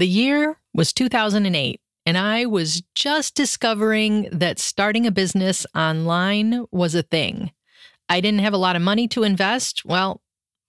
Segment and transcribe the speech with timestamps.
[0.00, 6.94] The year was 2008, and I was just discovering that starting a business online was
[6.94, 7.50] a thing.
[8.08, 9.84] I didn't have a lot of money to invest.
[9.84, 10.22] Well,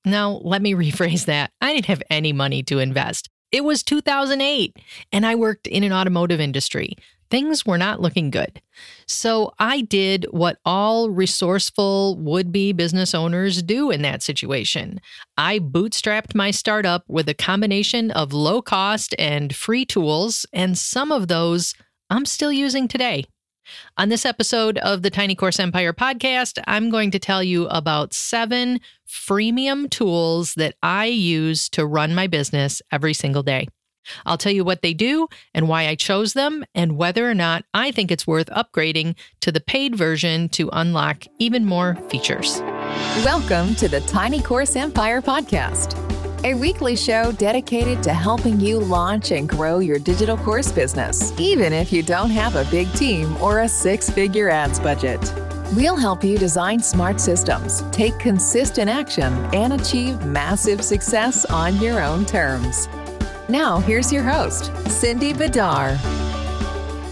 [0.03, 1.51] no, let me rephrase that.
[1.61, 3.29] I didn't have any money to invest.
[3.53, 4.75] It was 2008,
[5.13, 6.97] and I worked in an automotive industry
[7.31, 8.61] things were not looking good.
[9.07, 14.99] So I did what all resourceful would be business owners do in that situation.
[15.37, 21.11] I bootstrapped my startup with a combination of low cost and free tools, and some
[21.11, 21.73] of those
[22.09, 23.25] I'm still using today.
[23.97, 28.13] On this episode of the Tiny Course Empire podcast, I'm going to tell you about
[28.13, 33.67] seven freemium tools that I use to run my business every single day.
[34.25, 37.65] I'll tell you what they do and why I chose them, and whether or not
[37.73, 42.59] I think it's worth upgrading to the paid version to unlock even more features.
[43.23, 45.97] Welcome to the Tiny Course Empire podcast,
[46.43, 51.73] a weekly show dedicated to helping you launch and grow your digital course business, even
[51.73, 55.19] if you don't have a big team or a six figure ads budget.
[55.73, 62.01] We'll help you design smart systems, take consistent action, and achieve massive success on your
[62.01, 62.89] own terms.
[63.51, 65.97] Now, here's your host, Cindy Bidar.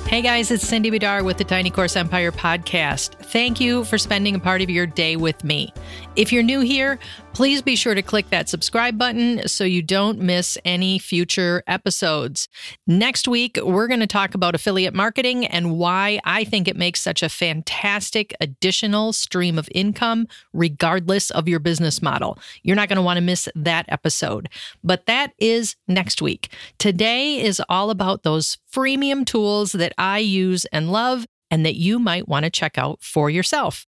[0.08, 3.16] Hey guys, it's Cindy Bidar with the Tiny Course Empire podcast.
[3.16, 5.74] Thank you for spending a part of your day with me.
[6.20, 7.00] If you're new here,
[7.32, 12.50] please be sure to click that subscribe button so you don't miss any future episodes.
[12.86, 17.00] Next week, we're going to talk about affiliate marketing and why I think it makes
[17.00, 22.38] such a fantastic additional stream of income, regardless of your business model.
[22.64, 24.50] You're not going to want to miss that episode.
[24.84, 26.52] But that is next week.
[26.80, 31.98] Today is all about those freemium tools that I use and love and that you
[31.98, 33.88] might want to check out for yourself.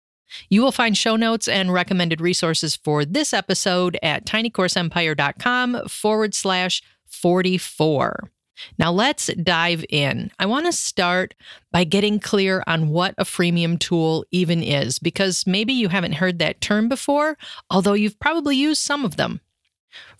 [0.49, 6.81] You will find show notes and recommended resources for this episode at tinycourseempire.com forward slash
[7.07, 8.29] 44.
[8.77, 10.31] Now let's dive in.
[10.37, 11.33] I want to start
[11.71, 16.39] by getting clear on what a freemium tool even is, because maybe you haven't heard
[16.39, 17.37] that term before,
[17.69, 19.39] although you've probably used some of them.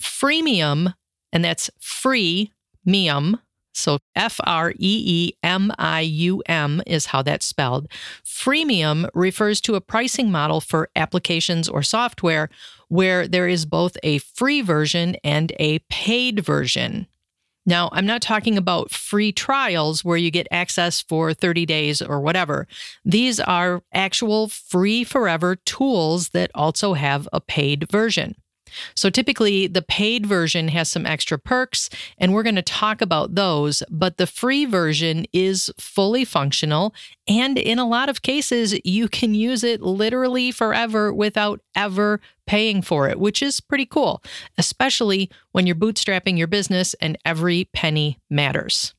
[0.02, 0.94] Freemium,
[1.34, 2.54] and that's free,
[2.88, 3.40] mium,
[3.74, 7.88] so F R E E M I U M is how that's spelled.
[8.26, 12.50] Freemium refers to a pricing model for applications or software
[12.88, 17.08] where there is both a free version and a paid version.
[17.66, 22.20] Now, I'm not talking about free trials where you get access for 30 days or
[22.20, 22.68] whatever.
[23.06, 28.36] These are actual free forever tools that also have a paid version.
[28.96, 33.36] So typically, the paid version has some extra perks, and we're going to talk about
[33.36, 33.84] those.
[33.90, 36.94] But the free version is fully functional.
[37.28, 42.82] And in a lot of cases, you can use it literally forever without ever paying
[42.82, 44.24] for it, which is pretty cool,
[44.58, 48.96] especially when you're bootstrapping your business and every penny matters.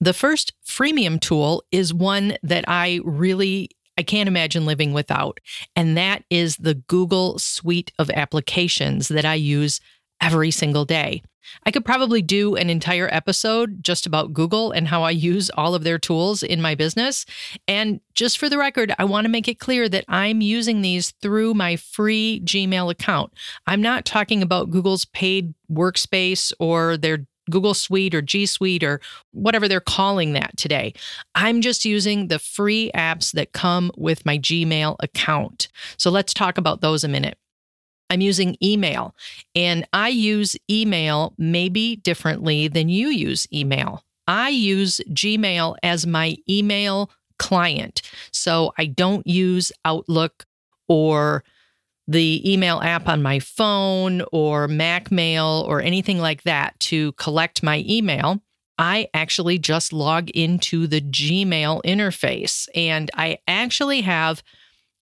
[0.00, 5.38] The first freemium tool is one that I really I can't imagine living without.
[5.76, 9.80] And that is the Google suite of applications that I use
[10.20, 11.22] every single day.
[11.64, 15.74] I could probably do an entire episode just about Google and how I use all
[15.74, 17.26] of their tools in my business.
[17.66, 21.10] And just for the record, I want to make it clear that I'm using these
[21.22, 23.32] through my free Gmail account.
[23.66, 29.00] I'm not talking about Google's paid workspace or their Google Suite or G Suite or
[29.32, 30.94] whatever they're calling that today.
[31.34, 35.68] I'm just using the free apps that come with my Gmail account.
[35.96, 37.38] So let's talk about those a minute.
[38.10, 39.14] I'm using email,
[39.54, 44.04] and I use email maybe differently than you use email.
[44.26, 48.02] I use Gmail as my email client.
[48.30, 50.44] So I don't use Outlook
[50.88, 51.42] or
[52.12, 57.62] the email app on my phone or Mac Mail or anything like that to collect
[57.62, 58.40] my email.
[58.78, 64.42] I actually just log into the Gmail interface and I actually have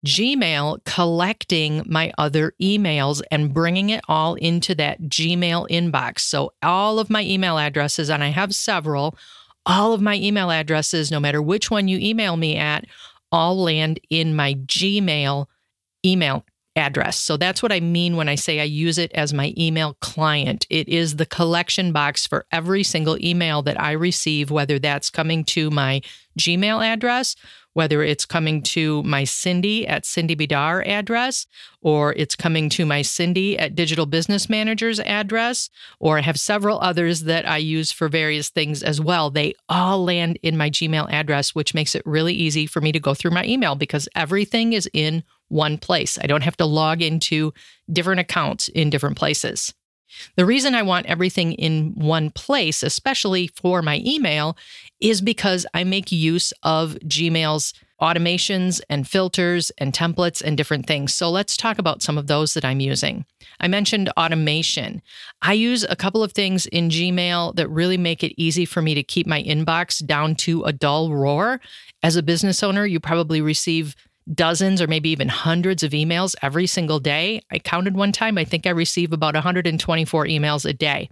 [0.05, 6.19] Gmail collecting my other emails and bringing it all into that Gmail inbox.
[6.19, 9.17] So, all of my email addresses, and I have several,
[9.65, 12.85] all of my email addresses, no matter which one you email me at,
[13.31, 15.45] all land in my Gmail
[16.05, 16.45] email
[16.75, 17.19] address.
[17.19, 20.65] So that's what I mean when I say I use it as my email client.
[20.69, 25.43] It is the collection box for every single email that I receive, whether that's coming
[25.45, 26.01] to my
[26.39, 27.35] Gmail address,
[27.73, 31.45] whether it's coming to my Cindy at Cindy Bidar address,
[31.81, 36.79] or it's coming to my Cindy at Digital Business Manager's address, or I have several
[36.79, 39.29] others that I use for various things as well.
[39.29, 42.99] They all land in my Gmail address, which makes it really easy for me to
[42.99, 46.17] go through my email because everything is in one place.
[46.21, 47.53] I don't have to log into
[47.91, 49.73] different accounts in different places.
[50.35, 54.57] The reason I want everything in one place, especially for my email,
[54.99, 61.13] is because I make use of Gmail's automations and filters and templates and different things.
[61.13, 63.25] So let's talk about some of those that I'm using.
[63.59, 65.01] I mentioned automation.
[65.41, 68.93] I use a couple of things in Gmail that really make it easy for me
[68.93, 71.61] to keep my inbox down to a dull roar.
[72.01, 73.95] As a business owner, you probably receive
[74.33, 77.41] dozens or maybe even hundreds of emails every single day.
[77.51, 81.09] I counted one time, I think I receive about 124 emails a day.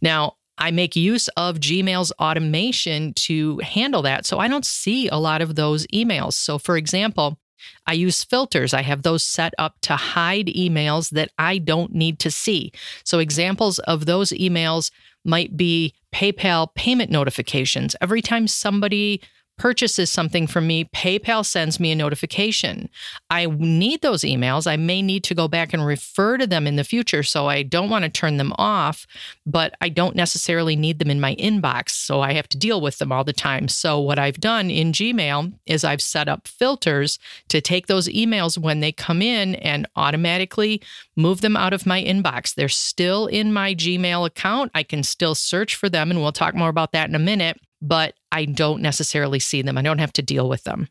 [0.00, 4.24] Now, I make use of Gmail's automation to handle that.
[4.24, 6.34] So I don't see a lot of those emails.
[6.34, 7.38] So, for example,
[7.86, 8.72] I use filters.
[8.74, 12.72] I have those set up to hide emails that I don't need to see.
[13.04, 14.90] So, examples of those emails
[15.24, 17.96] might be PayPal payment notifications.
[18.00, 19.22] Every time somebody
[19.56, 22.88] purchases something from me, PayPal sends me a notification.
[23.30, 24.66] I need those emails.
[24.66, 27.22] I may need to go back and refer to them in the future.
[27.22, 29.06] So I don't want to turn them off,
[29.46, 31.90] but I don't necessarily need them in my inbox.
[31.90, 33.68] So I have to deal with them all the time.
[33.68, 37.18] So what I've done in Gmail is I've set up filters
[37.48, 40.82] to take those emails when they come in and automatically
[41.16, 42.54] move them out of my inbox.
[42.54, 44.70] They're still in my Gmail account.
[44.74, 47.60] I can still search for them, and we'll talk more about that in a minute
[47.84, 49.76] but I don't necessarily see them.
[49.76, 50.88] I don't have to deal with them.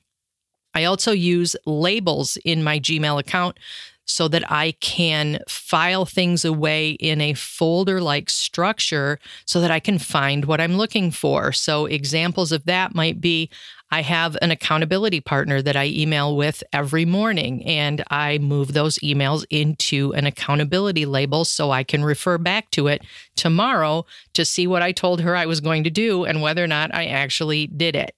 [0.76, 3.58] I also use labels in my Gmail account
[4.06, 9.80] so that I can file things away in a folder like structure so that I
[9.80, 11.52] can find what I'm looking for.
[11.52, 13.50] So, examples of that might be
[13.94, 18.98] I have an accountability partner that I email with every morning, and I move those
[19.04, 23.04] emails into an accountability label so I can refer back to it
[23.36, 26.68] tomorrow to see what I told her I was going to do and whether or
[26.68, 28.16] not I actually did it.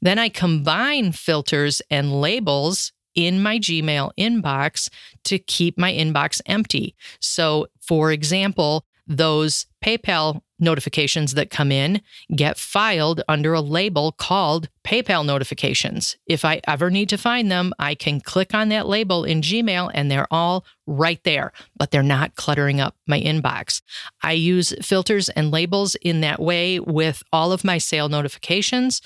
[0.00, 4.88] Then I combine filters and labels in my Gmail inbox
[5.22, 6.96] to keep my inbox empty.
[7.20, 12.00] So, for example, those PayPal notifications that come in
[12.34, 16.16] get filed under a label called PayPal notifications.
[16.26, 19.90] If I ever need to find them, I can click on that label in Gmail
[19.92, 23.82] and they're all right there, but they're not cluttering up my inbox.
[24.22, 29.02] I use filters and labels in that way with all of my sale notifications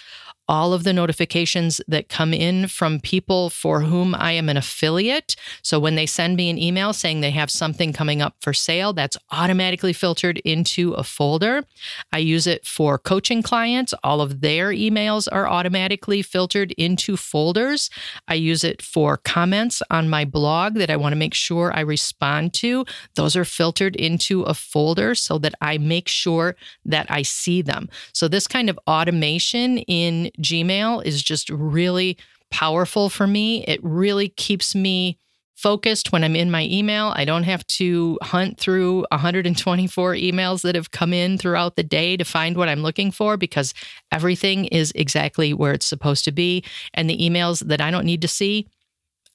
[0.49, 5.37] all of the notifications that come in from people for whom I am an affiliate.
[5.63, 8.93] So when they send me an email saying they have something coming up for sale,
[8.93, 11.65] that's automatically filtered into a folder.
[12.13, 13.95] I use it for coaching clients.
[14.05, 17.91] All of their emails are automatically filtered into folders.
[18.29, 21.81] I use it for comments on my blog that I want to make sure I
[21.81, 22.85] respond to.
[23.15, 27.89] Those are filtered into a folder so that I make sure that I see them.
[28.13, 32.17] So this kind of automation in Gmail is just really
[32.51, 33.65] powerful for me.
[33.65, 35.19] It really keeps me
[35.57, 37.13] focused when I'm in my email.
[37.17, 42.17] I don't have to hunt through 124 emails that have come in throughout the day
[42.17, 43.73] to find what I'm looking for because
[44.13, 46.63] everything is exactly where it's supposed to be.
[46.93, 48.69] And the emails that I don't need to see,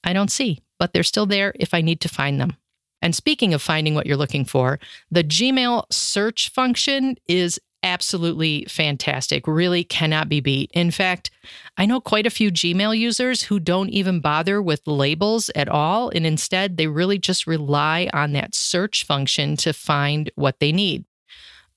[0.04, 2.56] I don't see, but they're still there if I need to find them.
[3.02, 4.78] And speaking of finding what you're looking for,
[5.10, 10.70] the Gmail search function is absolutely fantastic, really cannot be beat.
[10.72, 11.30] In fact,
[11.76, 16.10] I know quite a few Gmail users who don't even bother with labels at all.
[16.10, 21.04] And instead, they really just rely on that search function to find what they need.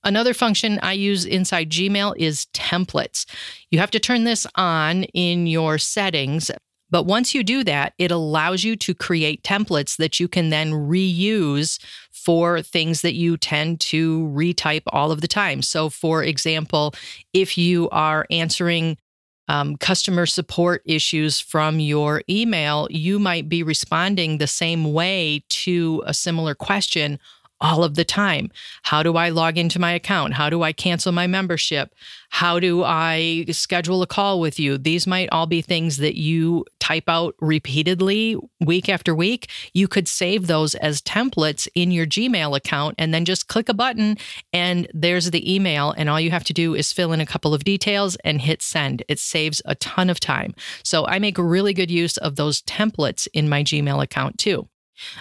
[0.04, 3.26] Another function I use inside Gmail is templates.
[3.70, 6.50] You have to turn this on in your settings.
[6.88, 10.70] But once you do that, it allows you to create templates that you can then
[10.70, 11.80] reuse
[12.26, 15.62] for things that you tend to retype all of the time.
[15.62, 16.92] So, for example,
[17.32, 18.98] if you are answering
[19.46, 26.02] um, customer support issues from your email, you might be responding the same way to
[26.04, 27.20] a similar question
[27.60, 28.50] all of the time.
[28.82, 30.34] How do I log into my account?
[30.34, 31.94] How do I cancel my membership?
[32.30, 34.76] How do I schedule a call with you?
[34.78, 39.48] These might all be things that you type out repeatedly week after week.
[39.72, 43.74] You could save those as templates in your Gmail account and then just click a
[43.74, 44.18] button
[44.52, 45.94] and there's the email.
[45.96, 48.60] And all you have to do is fill in a couple of details and hit
[48.60, 49.02] send.
[49.08, 50.54] It saves a ton of time.
[50.82, 54.68] So I make really good use of those templates in my Gmail account too.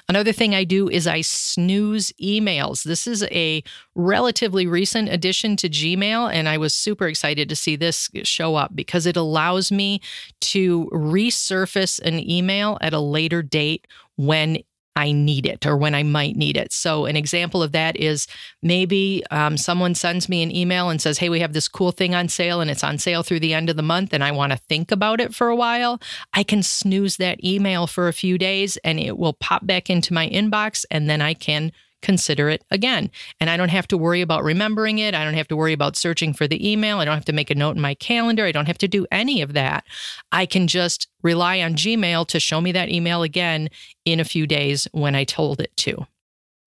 [0.08, 2.84] Another thing I do is I snooze emails.
[2.84, 3.64] This is a
[3.96, 8.76] relatively recent addition to Gmail, and I was super excited to see this show up
[8.76, 10.02] because it allows me
[10.42, 14.60] to resurface an email at a later date when
[14.96, 16.72] I need it or when I might need it.
[16.72, 18.28] So, an example of that is
[18.62, 22.16] maybe um, someone sends me an email and says, Hey, we have this cool thing
[22.16, 24.52] on sale and it's on sale through the end of the month, and I want
[24.54, 26.02] to think about it for a while.
[26.34, 30.14] I can snooze that email for a few days and it will pop back into
[30.14, 31.72] my inbox, and then I can
[32.06, 33.10] consider it again.
[33.40, 35.16] And I don't have to worry about remembering it.
[35.16, 37.00] I don't have to worry about searching for the email.
[37.00, 38.46] I don't have to make a note in my calendar.
[38.46, 39.84] I don't have to do any of that.
[40.32, 43.70] I can just rely on Gmail to show me that email again
[44.06, 46.06] in a few days when I told it to.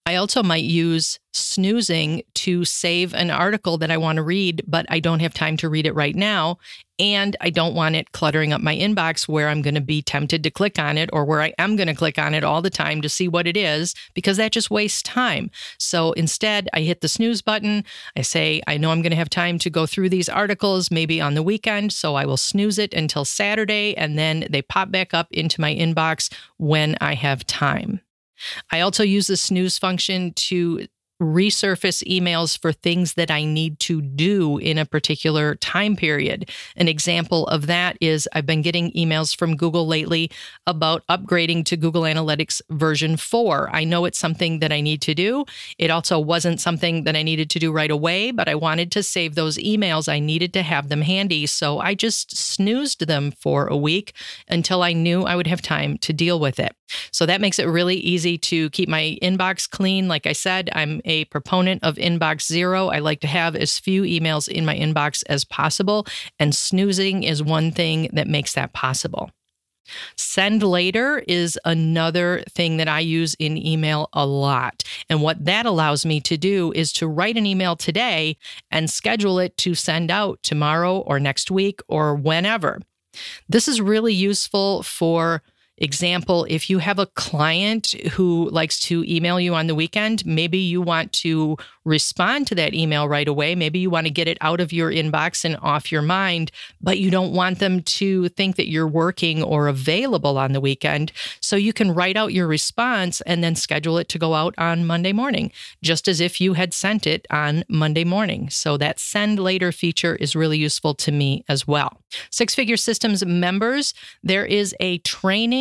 [0.07, 4.87] I also might use snoozing to save an article that I want to read, but
[4.88, 6.59] I don't have time to read it right now.
[7.00, 10.42] And I don't want it cluttering up my inbox where I'm going to be tempted
[10.42, 12.71] to click on it or where I am going to click on it all the
[12.71, 15.50] time to see what it is, because that just wastes time.
[15.78, 17.85] So instead, I hit the snooze button.
[18.16, 21.21] I say, I know I'm going to have time to go through these articles maybe
[21.21, 21.92] on the weekend.
[21.92, 25.73] So I will snooze it until Saturday, and then they pop back up into my
[25.73, 28.00] inbox when I have time.
[28.73, 30.87] I also use the snooze function to
[31.20, 36.50] resurface emails for things that I need to do in a particular time period.
[36.76, 40.30] An example of that is I've been getting emails from Google lately
[40.66, 43.70] about upgrading to Google Analytics version 4.
[43.75, 45.44] I know it's something that I need to do.
[45.78, 49.02] It also wasn't something that I needed to do right away, but I wanted to
[49.02, 50.08] save those emails.
[50.08, 51.46] I needed to have them handy.
[51.46, 54.12] So I just snoozed them for a week
[54.48, 56.77] until I knew I would have time to deal with it.
[57.11, 60.09] So that makes it really easy to keep my inbox clean.
[60.09, 62.88] Like I said, I'm a proponent of inbox zero.
[62.88, 66.07] I like to have as few emails in my inbox as possible,
[66.38, 69.30] and snoozing is one thing that makes that possible.
[70.16, 74.83] Send later is another thing that I use in email a lot.
[75.09, 78.37] And what that allows me to do is to write an email today
[78.71, 82.80] and schedule it to send out tomorrow or next week or whenever.
[83.49, 85.42] This is really useful for
[85.80, 90.58] Example, if you have a client who likes to email you on the weekend, maybe
[90.58, 93.54] you want to respond to that email right away.
[93.54, 96.99] Maybe you want to get it out of your inbox and off your mind, but
[96.99, 101.12] you don't want them to think that you're working or available on the weekend.
[101.40, 104.85] So you can write out your response and then schedule it to go out on
[104.85, 105.50] Monday morning,
[105.82, 108.50] just as if you had sent it on Monday morning.
[108.50, 112.02] So that send later feature is really useful to me as well.
[112.30, 114.99] Six Figure Systems members, there is a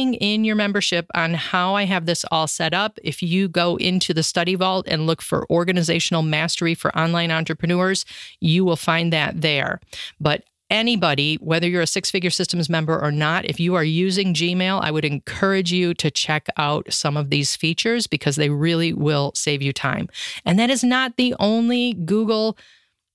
[0.08, 3.00] training in your membership on how I have this all set up.
[3.04, 8.06] If you go into the study vault and look for organizational mastery for online entrepreneurs,
[8.40, 9.80] you will find that there.
[10.20, 14.34] But anybody, whether you're a six figure systems member or not, if you are using
[14.34, 18.94] Gmail, I would encourage you to check out some of these features because they really
[18.94, 20.10] will save you time.
[20.46, 22.58] And that is not the only Google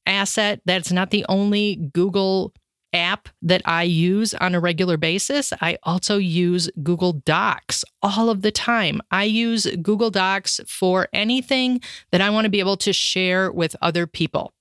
[0.06, 2.52] asset, that's not the only Google
[2.92, 8.42] app that I use on a regular basis, I also use Google Docs all of
[8.42, 9.00] the time.
[9.10, 11.80] I use Google Docs for anything
[12.10, 14.52] that I want to be able to share with other people.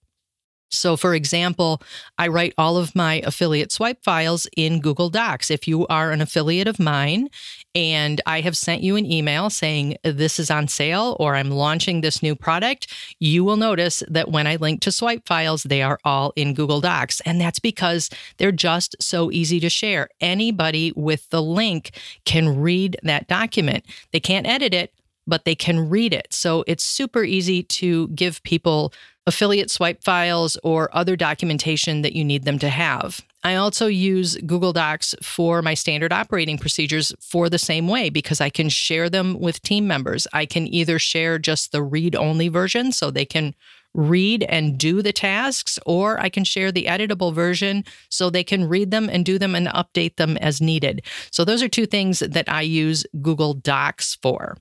[0.71, 1.81] So, for example,
[2.17, 5.51] I write all of my affiliate swipe files in Google Docs.
[5.51, 7.27] If you are an affiliate of mine
[7.73, 12.01] and I have sent you an email saying this is on sale or I'm launching
[12.01, 12.87] this new product,
[13.19, 16.81] you will notice that when I link to swipe files, they are all in Google
[16.81, 17.21] Docs.
[17.21, 20.09] And that's because they're just so easy to share.
[20.19, 21.91] Anybody with the link
[22.25, 23.85] can read that document.
[24.11, 24.93] They can't edit it,
[25.25, 26.27] but they can read it.
[26.31, 28.91] So it's super easy to give people
[29.27, 33.21] affiliate swipe files or other documentation that you need them to have.
[33.43, 38.39] I also use Google Docs for my standard operating procedures for the same way because
[38.39, 40.27] I can share them with team members.
[40.31, 43.55] I can either share just the read only version so they can
[43.93, 48.69] read and do the tasks, or I can share the editable version so they can
[48.69, 51.03] read them and do them and update them as needed.
[51.31, 54.57] So, those are two things that I use Google Docs for.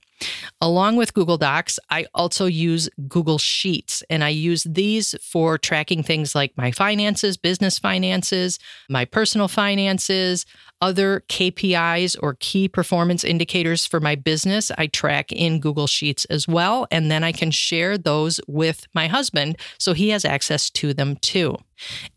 [0.61, 6.03] Along with Google Docs, I also use Google Sheets, and I use these for tracking
[6.03, 8.59] things like my finances, business finances,
[8.89, 10.45] my personal finances,
[10.81, 14.71] other KPIs or key performance indicators for my business.
[14.77, 19.07] I track in Google Sheets as well, and then I can share those with my
[19.07, 21.57] husband so he has access to them too.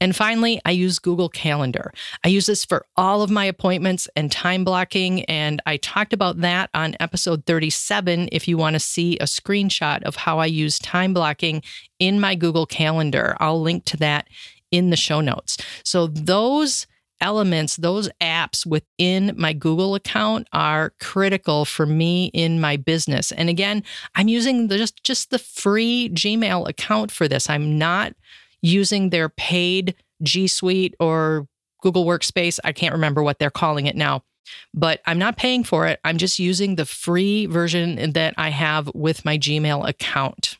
[0.00, 1.92] And finally, I use Google Calendar.
[2.24, 5.24] I use this for all of my appointments and time blocking.
[5.24, 10.02] And I talked about that on episode 37 if you want to see a screenshot
[10.02, 11.62] of how I use time blocking
[11.98, 13.36] in my Google Calendar.
[13.40, 14.28] I'll link to that
[14.70, 15.56] in the show notes.
[15.84, 16.86] So those
[17.20, 23.32] elements, those apps within my Google account are critical for me in my business.
[23.32, 23.82] And again,
[24.14, 27.48] I'm using the, just just the free Gmail account for this.
[27.48, 28.14] I'm not
[28.64, 31.46] using their paid G Suite or
[31.82, 32.58] Google Workspace.
[32.64, 34.24] I can't remember what they're calling it now,
[34.72, 36.00] but I'm not paying for it.
[36.02, 40.56] I'm just using the free version that I have with my Gmail account.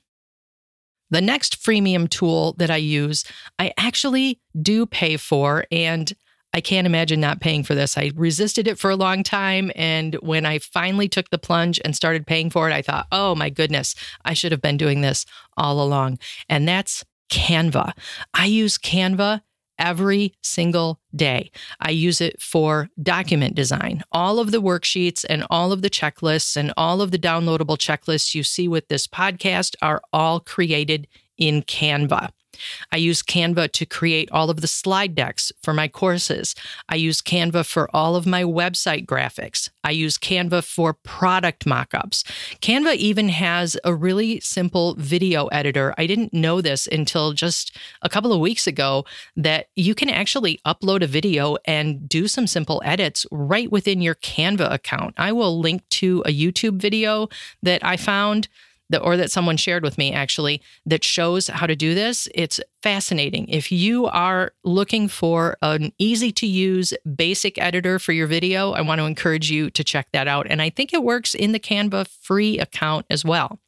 [1.11, 3.25] The next freemium tool that I use,
[3.58, 6.12] I actually do pay for, and
[6.52, 7.96] I can't imagine not paying for this.
[7.96, 9.73] I resisted it for a long time.
[9.75, 13.34] And when I finally took the plunge and started paying for it, I thought, oh
[13.34, 13.94] my goodness,
[14.25, 16.18] I should have been doing this all along.
[16.49, 17.93] And that's Canva.
[18.33, 19.43] I use Canva
[19.78, 21.50] every single day.
[21.81, 24.02] I use it for document design.
[24.12, 28.35] All of the worksheets and all of the checklists and all of the downloadable checklists
[28.35, 32.31] you see with this podcast are all created in Canva.
[32.92, 36.54] I use Canva to create all of the slide decks for my courses.
[36.88, 39.70] I use Canva for all of my website graphics.
[39.82, 42.23] I use Canva for product mockups.
[42.61, 45.94] Canva even has a really simple video editor.
[45.99, 49.04] I didn't know this until just a couple of weeks ago
[49.37, 54.14] that you can actually upload a video and do some simple edits right within your
[54.14, 55.14] Canva account.
[55.16, 57.28] I will link to a YouTube video
[57.62, 58.49] that I found
[58.90, 62.28] that or that someone shared with me actually that shows how to do this.
[62.34, 63.48] It's fascinating.
[63.48, 68.82] If you are looking for an easy to use basic editor for your video, I
[68.82, 70.46] want to encourage you to check that out.
[70.48, 73.58] And I think it works in the Canva free account as well.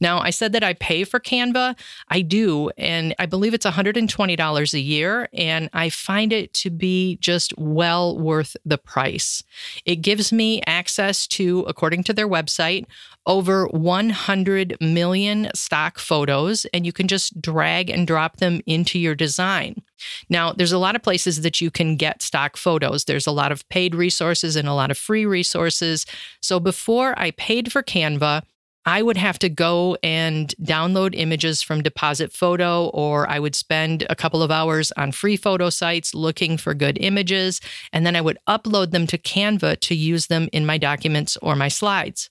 [0.00, 1.78] Now, I said that I pay for Canva.
[2.08, 2.70] I do.
[2.76, 5.28] And I believe it's $120 a year.
[5.32, 9.42] And I find it to be just well worth the price.
[9.84, 12.86] It gives me access to, according to their website,
[13.26, 19.14] over 100 million stock photos, and you can just drag and drop them into your
[19.14, 19.82] design.
[20.28, 23.04] Now, there's a lot of places that you can get stock photos.
[23.04, 26.04] There's a lot of paid resources and a lot of free resources.
[26.42, 28.42] So before I paid for Canva,
[28.86, 34.06] I would have to go and download images from Deposit Photo, or I would spend
[34.10, 37.60] a couple of hours on free photo sites looking for good images,
[37.92, 41.56] and then I would upload them to Canva to use them in my documents or
[41.56, 42.28] my slides.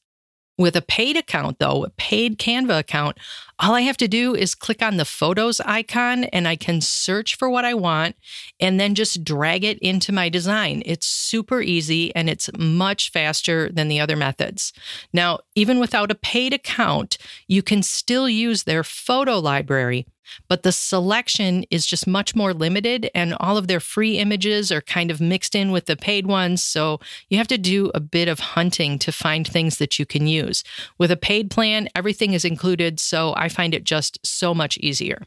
[0.56, 3.18] With a paid account, though, a paid Canva account,
[3.64, 7.36] all I have to do is click on the photos icon and I can search
[7.36, 8.18] for what I want
[8.60, 10.84] and then just drag it into my design.
[10.86, 14.74] It's super easy and it's much faster than the other methods.
[15.14, 17.18] Now, even without a paid account,
[17.48, 20.08] you can still use their photo library
[20.48, 24.82] but the selection is just much more limited, and all of their free images are
[24.82, 26.64] kind of mixed in with the paid ones.
[26.64, 27.00] So
[27.30, 30.64] you have to do a bit of hunting to find things that you can use.
[30.98, 35.22] With a paid plan, everything is included, so I find it just so much easier.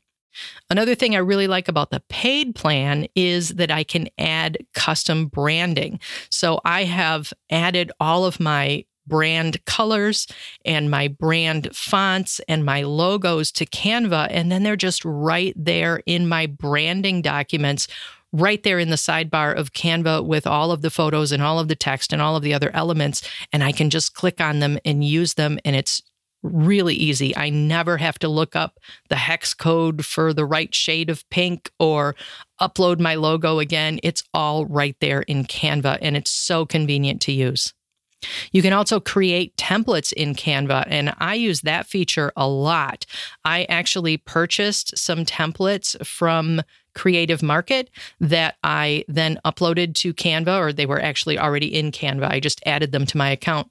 [0.68, 5.26] Another thing I really like about the paid plan is that I can add custom
[5.28, 5.98] branding.
[6.30, 10.26] So I have added all of my brand colors
[10.64, 14.28] and my brand fonts and my logos to Canva.
[14.30, 17.86] And then they're just right there in my branding documents,
[18.32, 21.68] right there in the sidebar of Canva with all of the photos and all of
[21.68, 23.22] the text and all of the other elements.
[23.52, 25.58] And I can just click on them and use them.
[25.64, 26.02] And it's
[26.42, 27.36] really easy.
[27.36, 31.70] I never have to look up the hex code for the right shade of pink
[31.78, 32.14] or
[32.60, 33.98] upload my logo again.
[34.02, 37.72] It's all right there in Canva and it's so convenient to use.
[38.52, 43.04] You can also create templates in Canva, and I use that feature a lot.
[43.44, 46.62] I actually purchased some templates from
[46.94, 52.30] Creative Market that I then uploaded to Canva, or they were actually already in Canva.
[52.30, 53.70] I just added them to my account.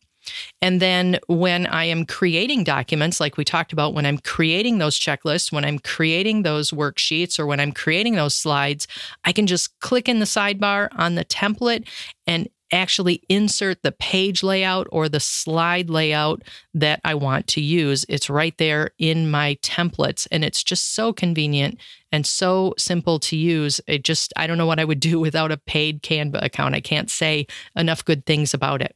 [0.61, 4.99] And then when I am creating documents, like we talked about, when I'm creating those
[4.99, 8.87] checklists, when I'm creating those worksheets, or when I'm creating those slides,
[9.23, 11.87] I can just click in the sidebar on the template
[12.27, 16.41] and actually insert the page layout or the slide layout
[16.73, 18.05] that I want to use.
[18.09, 21.79] It's right there in my templates and it's just so convenient
[22.11, 23.79] and so simple to use.
[23.87, 26.75] It just, I don't know what I would do without a paid Canva account.
[26.75, 28.95] I can't say enough good things about it.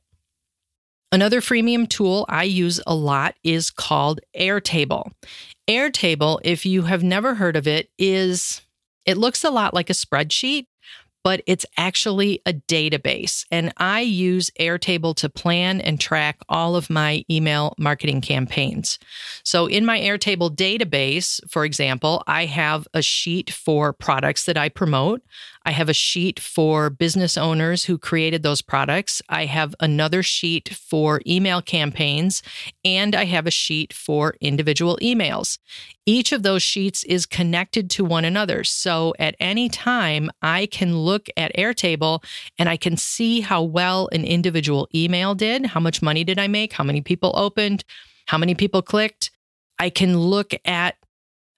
[1.12, 5.12] Another freemium tool I use a lot is called Airtable.
[5.68, 8.62] Airtable, if you have never heard of it, is
[9.06, 10.68] it looks a lot like a spreadsheet,
[11.24, 13.44] but it's actually a database.
[13.50, 19.00] And I use Airtable to plan and track all of my email marketing campaigns.
[19.44, 24.70] So in my Airtable database, for example, I have a sheet for products that I
[24.70, 25.24] promote.
[25.70, 29.22] I have a sheet for business owners who created those products.
[29.30, 32.42] I have another sheet for email campaigns,
[32.84, 35.60] and I have a sheet for individual emails.
[36.08, 38.64] Each of those sheets is connected to one another.
[38.64, 42.24] So at any time, I can look at Airtable
[42.58, 46.48] and I can see how well an individual email did, how much money did I
[46.48, 47.84] make, how many people opened,
[48.26, 49.30] how many people clicked.
[49.78, 50.96] I can look at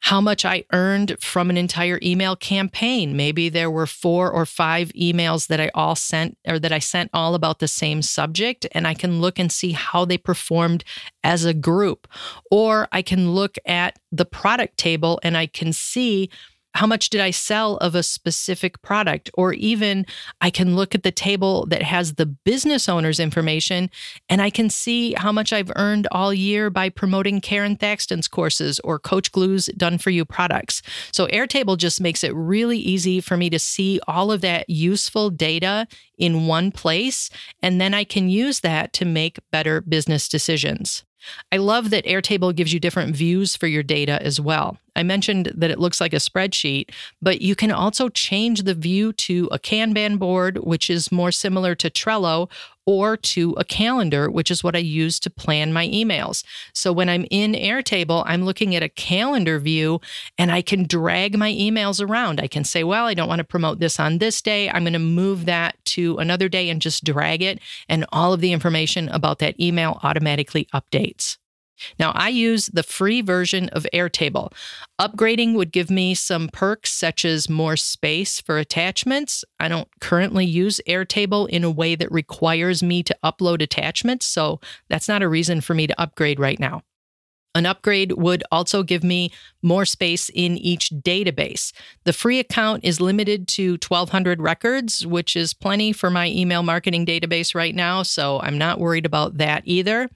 [0.01, 3.15] how much I earned from an entire email campaign.
[3.15, 7.11] Maybe there were four or five emails that I all sent or that I sent
[7.13, 10.83] all about the same subject, and I can look and see how they performed
[11.23, 12.07] as a group.
[12.49, 16.29] Or I can look at the product table and I can see
[16.73, 19.29] how much did I sell of a specific product?
[19.33, 20.05] Or even
[20.39, 23.89] I can look at the table that has the business owner's information
[24.29, 28.79] and I can see how much I've earned all year by promoting Karen Thaxton's courses
[28.81, 30.81] or Coach Glue's Done For You products.
[31.11, 35.29] So Airtable just makes it really easy for me to see all of that useful
[35.29, 37.29] data in one place.
[37.61, 41.03] And then I can use that to make better business decisions.
[41.51, 44.77] I love that Airtable gives you different views for your data as well.
[44.95, 46.89] I mentioned that it looks like a spreadsheet,
[47.21, 51.75] but you can also change the view to a Kanban board, which is more similar
[51.75, 52.49] to Trello,
[52.85, 56.43] or to a calendar, which is what I use to plan my emails.
[56.73, 60.01] So when I'm in Airtable, I'm looking at a calendar view
[60.37, 62.39] and I can drag my emails around.
[62.39, 64.69] I can say, well, I don't want to promote this on this day.
[64.69, 67.59] I'm going to move that to another day and just drag it.
[67.87, 71.37] And all of the information about that email automatically updates.
[71.99, 74.53] Now, I use the free version of Airtable.
[74.99, 79.43] Upgrading would give me some perks such as more space for attachments.
[79.59, 84.59] I don't currently use Airtable in a way that requires me to upload attachments, so
[84.89, 86.83] that's not a reason for me to upgrade right now.
[87.53, 91.71] An upgrade would also give me more space in each database.
[92.03, 97.05] The free account is limited to 1,200 records, which is plenty for my email marketing
[97.05, 100.09] database right now, so I'm not worried about that either.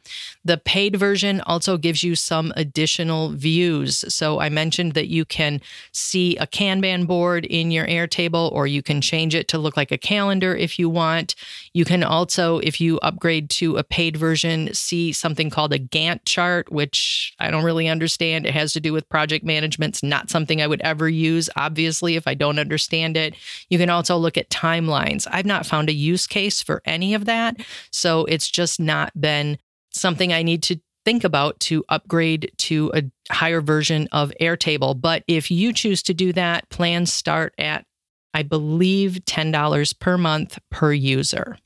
[0.43, 4.05] The paid version also gives you some additional views.
[4.13, 8.81] So I mentioned that you can see a Kanban board in your Airtable, or you
[8.81, 11.35] can change it to look like a calendar if you want.
[11.73, 16.21] You can also, if you upgrade to a paid version, see something called a Gantt
[16.25, 18.45] chart, which I don't really understand.
[18.45, 19.95] It has to do with project management.
[19.95, 23.35] It's not something I would ever use, obviously, if I don't understand it.
[23.69, 25.27] You can also look at timelines.
[25.31, 27.57] I've not found a use case for any of that.
[27.91, 29.57] So it's just not been
[29.91, 34.99] something I need to think about to upgrade to a higher version of Airtable.
[34.99, 37.85] But if you choose to do that, plans start at,
[38.33, 41.57] I believe, $10 per month per user.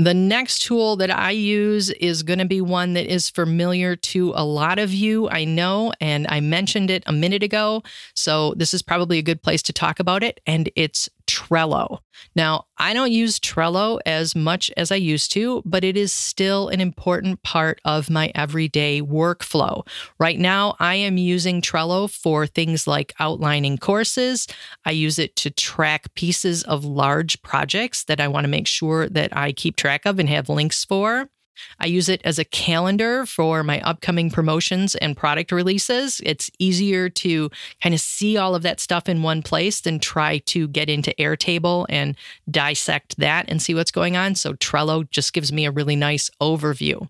[0.00, 4.32] The next tool that I use is going to be one that is familiar to
[4.34, 7.82] a lot of you, I know, and I mentioned it a minute ago.
[8.14, 10.40] So this is probably a good place to talk about it.
[10.46, 12.00] And it's Trello.
[12.34, 16.68] Now, I don't use Trello as much as I used to, but it is still
[16.68, 19.86] an important part of my everyday workflow.
[20.18, 24.46] Right now, I am using Trello for things like outlining courses.
[24.84, 29.08] I use it to track pieces of large projects that I want to make sure
[29.08, 31.30] that I keep track of and have links for.
[31.78, 36.20] I use it as a calendar for my upcoming promotions and product releases.
[36.24, 37.50] It's easier to
[37.82, 41.14] kind of see all of that stuff in one place than try to get into
[41.18, 42.16] Airtable and
[42.50, 44.34] dissect that and see what's going on.
[44.34, 47.08] So Trello just gives me a really nice overview.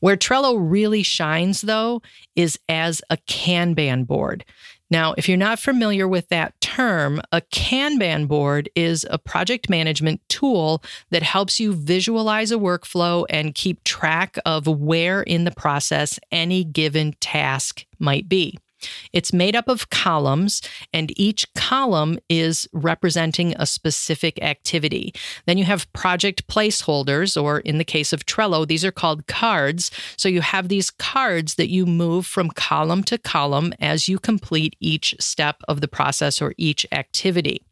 [0.00, 2.02] Where Trello really shines, though,
[2.34, 4.44] is as a Kanban board.
[4.92, 10.20] Now, if you're not familiar with that term, a Kanban board is a project management
[10.28, 16.20] tool that helps you visualize a workflow and keep track of where in the process
[16.30, 18.58] any given task might be.
[19.12, 25.14] It's made up of columns, and each column is representing a specific activity.
[25.46, 29.90] Then you have project placeholders, or in the case of Trello, these are called cards.
[30.16, 34.76] So you have these cards that you move from column to column as you complete
[34.80, 37.62] each step of the process or each activity.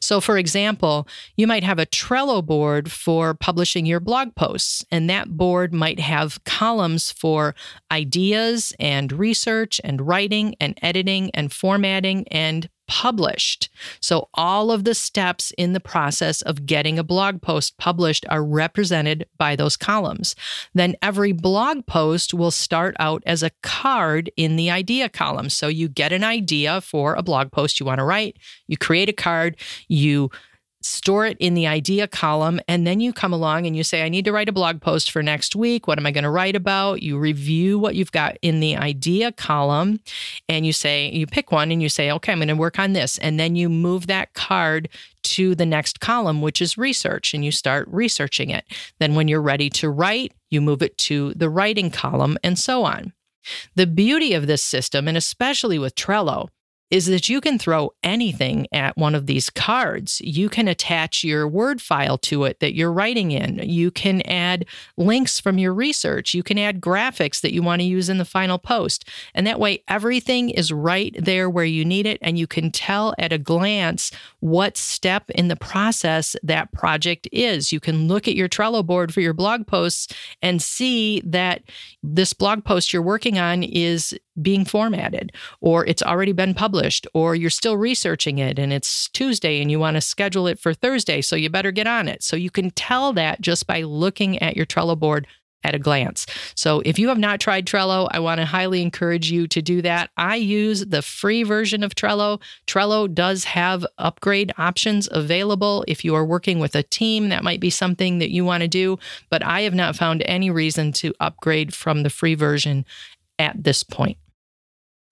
[0.00, 5.08] So, for example, you might have a Trello board for publishing your blog posts, and
[5.10, 7.54] that board might have columns for
[7.90, 13.68] ideas and research and writing and editing and formatting and published.
[14.00, 18.44] So, all of the steps in the process of getting a blog post published are
[18.44, 20.34] represented by those columns.
[20.74, 25.50] Then, every blog post will start out as a card in the idea column.
[25.50, 29.08] So, you get an idea for a blog post you want to write, you create
[29.08, 29.56] a card,
[29.88, 30.30] you
[30.86, 34.08] store it in the idea column, and then you come along and you say, I
[34.08, 35.86] need to write a blog post for next week.
[35.86, 37.02] What am I going to write about?
[37.02, 40.00] You review what you've got in the idea column,
[40.48, 42.92] and you say, you pick one and you say, okay, I'm going to work on
[42.92, 43.18] this.
[43.18, 44.88] And then you move that card
[45.24, 48.64] to the next column, which is research, and you start researching it.
[48.98, 52.84] Then when you're ready to write, you move it to the writing column, and so
[52.84, 53.12] on.
[53.74, 56.48] The beauty of this system, and especially with Trello,
[56.90, 60.20] is that you can throw anything at one of these cards.
[60.20, 63.58] You can attach your Word file to it that you're writing in.
[63.68, 66.32] You can add links from your research.
[66.32, 69.08] You can add graphics that you want to use in the final post.
[69.34, 72.18] And that way, everything is right there where you need it.
[72.22, 77.72] And you can tell at a glance what step in the process that project is.
[77.72, 81.62] You can look at your Trello board for your blog posts and see that
[82.02, 87.34] this blog post you're working on is being formatted, or it's already been published, or
[87.34, 91.20] you're still researching it and it's Tuesday and you want to schedule it for Thursday,
[91.20, 92.22] so you better get on it.
[92.22, 95.26] So you can tell that just by looking at your Trello board
[95.64, 96.26] at a glance.
[96.54, 99.82] So if you have not tried Trello, I want to highly encourage you to do
[99.82, 100.10] that.
[100.16, 102.40] I use the free version of Trello.
[102.66, 105.84] Trello does have upgrade options available.
[105.88, 108.68] If you are working with a team, that might be something that you want to
[108.68, 112.84] do, but I have not found any reason to upgrade from the free version
[113.38, 114.18] at this point.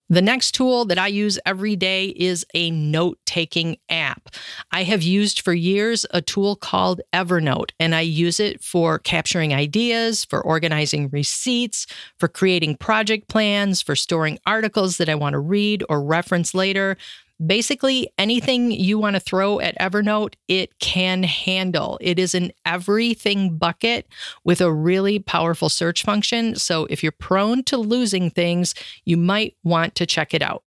[0.07, 4.29] The next tool that I use every day is a note taking app.
[4.71, 9.51] I have used for years a tool called Evernote, and I use it for capturing
[9.51, 11.87] ideas, for organizing receipts,
[12.19, 16.97] for creating project plans, for storing articles that I want to read or reference later.
[17.43, 21.97] Basically, anything you want to throw at Evernote, it can handle.
[21.99, 24.07] It is an everything bucket
[24.45, 26.55] with a really powerful search function.
[26.55, 30.63] So if you're prone to losing things, you might want to check it out.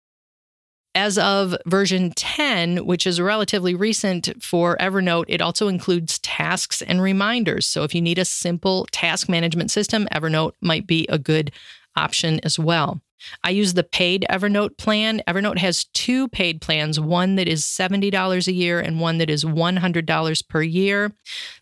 [0.96, 7.00] As of version 10, which is relatively recent for Evernote, it also includes tasks and
[7.02, 7.66] reminders.
[7.66, 11.52] So if you need a simple task management system, Evernote might be a good
[11.96, 13.00] option as well.
[13.44, 15.22] I use the paid Evernote plan.
[15.26, 19.44] Evernote has two paid plans one that is $70 a year and one that is
[19.44, 21.12] $100 per year.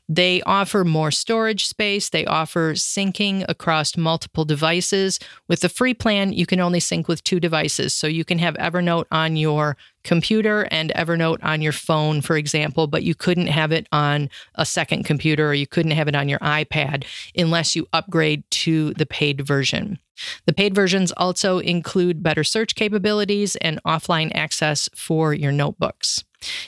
[0.09, 2.11] They offer more storage space.
[2.11, 5.19] They offer syncing across multiple devices.
[5.49, 7.95] With the free plan, you can only sync with two devices.
[7.95, 12.87] So you can have Evernote on your computer and Evernote on your phone, for example,
[12.87, 16.29] but you couldn't have it on a second computer or you couldn't have it on
[16.29, 19.99] your iPad unless you upgrade to the paid version.
[20.47, 26.25] The paid versions also include better search capabilities and offline access for your notebooks.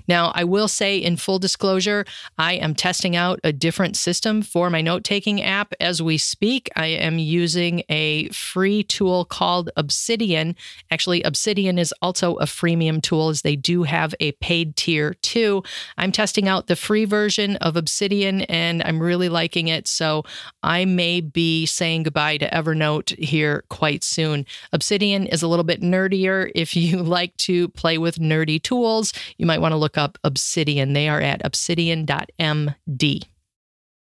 [0.08, 2.04] Now, I will say in full disclosure,
[2.38, 6.70] I am testing out a different system for my note taking app as we speak.
[6.76, 10.56] I am using a free tool called Obsidian.
[10.90, 15.62] Actually, Obsidian is also a freemium tool, as they do have a paid tier too.
[15.98, 19.88] I'm testing out the free version of Obsidian and I'm really liking it.
[19.88, 20.24] So
[20.62, 24.46] I may be saying goodbye to Evernote here quite soon.
[24.72, 26.50] Obsidian is a little bit nerdier.
[26.54, 30.92] If you like to play with nerdy tools, you might want to look up Obsidian.
[30.92, 33.24] They are at obsidian.md.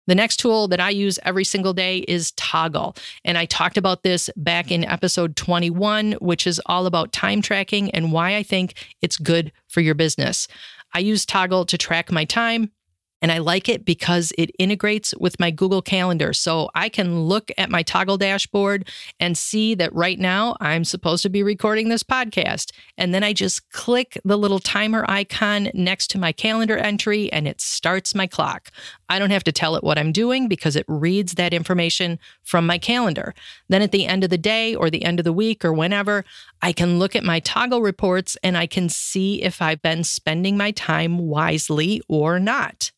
[0.07, 2.97] The next tool that I use every single day is Toggl.
[3.25, 7.91] And I talked about this back in episode 21, which is all about time tracking
[7.91, 10.47] and why I think it's good for your business.
[10.95, 12.71] I use Toggl to track my time,
[13.21, 16.33] and I like it because it integrates with my Google Calendar.
[16.33, 21.23] So I can look at my toggl dashboard and see that right now I'm supposed
[21.23, 22.71] to be recording this podcast.
[22.97, 27.49] And then I just click the little timer icon next to my calendar entry and
[27.49, 28.71] it starts my clock.
[29.09, 32.67] I don't have to tell it what I'm doing because it reads that information from
[32.67, 33.35] my calendar.
[33.69, 36.25] Then at the end of the day or the end of the week or whenever,
[36.63, 40.57] I can look at my toggl reports and I can see if I've been spending
[40.57, 42.93] my time wisely or not.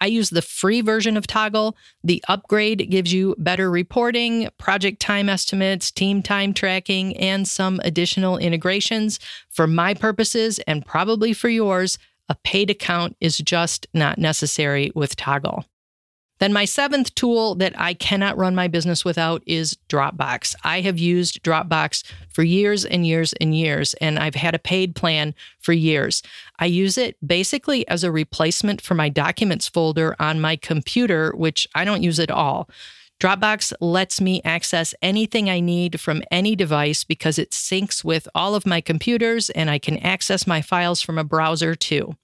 [0.00, 1.74] I use the free version of Toggl.
[2.02, 8.36] The upgrade gives you better reporting, project time estimates, team time tracking, and some additional
[8.36, 9.18] integrations.
[9.50, 15.16] For my purposes, and probably for yours, a paid account is just not necessary with
[15.16, 15.64] Toggl.
[16.40, 20.54] Then, my seventh tool that I cannot run my business without is Dropbox.
[20.64, 24.96] I have used Dropbox for years and years and years, and I've had a paid
[24.96, 26.22] plan for years.
[26.58, 31.68] I use it basically as a replacement for my documents folder on my computer, which
[31.74, 32.68] I don't use at all.
[33.20, 38.54] Dropbox lets me access anything I need from any device because it syncs with all
[38.54, 42.16] of my computers and I can access my files from a browser too.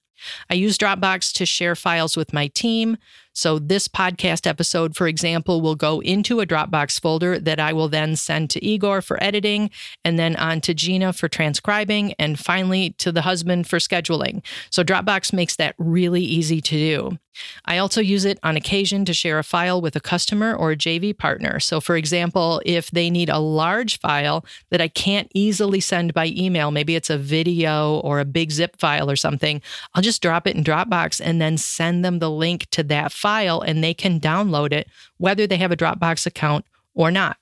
[0.50, 2.98] I use Dropbox to share files with my team.
[3.32, 7.88] So, this podcast episode, for example, will go into a Dropbox folder that I will
[7.88, 9.70] then send to Igor for editing,
[10.04, 14.44] and then on to Gina for transcribing, and finally to the husband for scheduling.
[14.70, 17.18] So, Dropbox makes that really easy to do.
[17.64, 20.76] I also use it on occasion to share a file with a customer or a
[20.76, 21.60] JV partner.
[21.60, 26.26] So, for example, if they need a large file that I can't easily send by
[26.26, 29.62] email, maybe it's a video or a big zip file or something,
[29.94, 33.60] I'll just drop it in Dropbox and then send them the link to that file
[33.60, 37.36] and they can download it, whether they have a Dropbox account or not.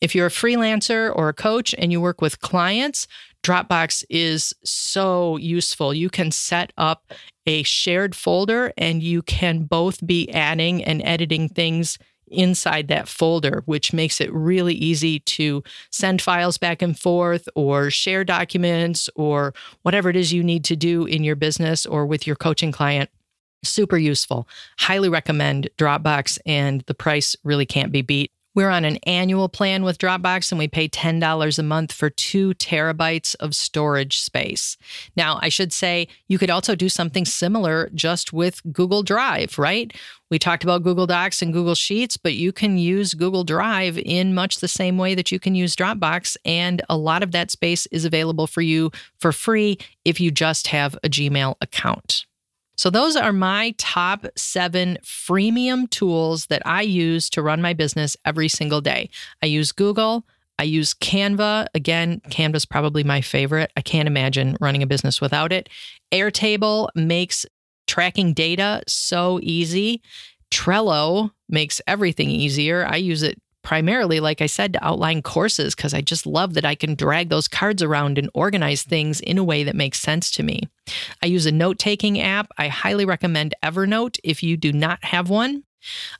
[0.00, 3.06] If you're a freelancer or a coach and you work with clients,
[3.42, 5.92] Dropbox is so useful.
[5.92, 7.12] You can set up
[7.46, 13.62] a shared folder and you can both be adding and editing things inside that folder,
[13.66, 19.52] which makes it really easy to send files back and forth or share documents or
[19.82, 23.10] whatever it is you need to do in your business or with your coaching client.
[23.62, 24.48] Super useful.
[24.78, 28.30] Highly recommend Dropbox, and the price really can't be beat.
[28.52, 32.52] We're on an annual plan with Dropbox and we pay $10 a month for two
[32.54, 34.76] terabytes of storage space.
[35.16, 39.92] Now, I should say you could also do something similar just with Google Drive, right?
[40.30, 44.34] We talked about Google Docs and Google Sheets, but you can use Google Drive in
[44.34, 46.36] much the same way that you can use Dropbox.
[46.44, 50.66] And a lot of that space is available for you for free if you just
[50.68, 52.26] have a Gmail account.
[52.80, 58.16] So, those are my top seven freemium tools that I use to run my business
[58.24, 59.10] every single day.
[59.42, 60.24] I use Google.
[60.58, 61.66] I use Canva.
[61.74, 63.70] Again, Canva's probably my favorite.
[63.76, 65.68] I can't imagine running a business without it.
[66.10, 67.44] Airtable makes
[67.86, 70.00] tracking data so easy.
[70.50, 72.86] Trello makes everything easier.
[72.86, 76.64] I use it primarily, like I said, to outline courses because I just love that
[76.64, 80.30] I can drag those cards around and organize things in a way that makes sense
[80.32, 80.62] to me.
[81.22, 82.50] I use a note taking app.
[82.58, 85.64] I highly recommend Evernote if you do not have one.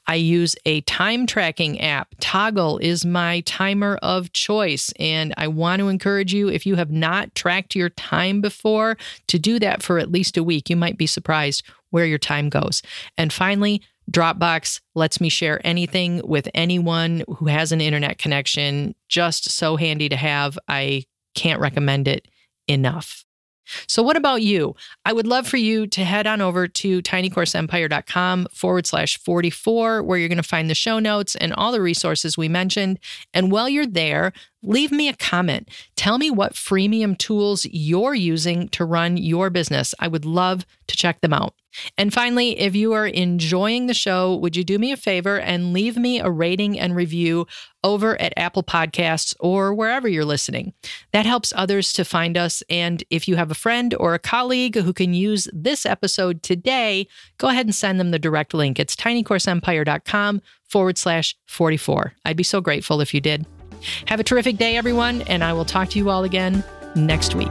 [0.07, 2.15] I use a time tracking app.
[2.17, 4.93] Toggl is my timer of choice.
[4.99, 8.97] And I want to encourage you, if you have not tracked your time before,
[9.29, 10.71] to do that for at least a week.
[10.71, 12.83] You might be surprised where your time goes.
[13.19, 18.95] And finally, Dropbox lets me share anything with anyone who has an internet connection.
[19.09, 20.59] Just so handy to have.
[20.69, 22.29] I can't recommend it
[22.67, 23.25] enough.
[23.87, 24.75] So, what about you?
[25.05, 30.19] I would love for you to head on over to tinycourseempire.com forward slash 44, where
[30.19, 32.99] you're going to find the show notes and all the resources we mentioned.
[33.33, 35.69] And while you're there, leave me a comment.
[35.97, 39.95] Tell me what freemium tools you're using to run your business.
[39.99, 41.55] I would love to check them out.
[41.97, 45.73] And finally, if you are enjoying the show, would you do me a favor and
[45.73, 47.47] leave me a rating and review
[47.83, 50.73] over at Apple Podcasts or wherever you're listening?
[51.13, 52.63] That helps others to find us.
[52.69, 57.07] And if you have a friend or a colleague who can use this episode today,
[57.39, 58.79] go ahead and send them the direct link.
[58.79, 62.15] It's tinycourseempire.com forward slash 44.
[62.25, 63.47] I'd be so grateful if you did.
[64.07, 66.63] Have a terrific day, everyone, and I will talk to you all again
[66.95, 67.51] next week.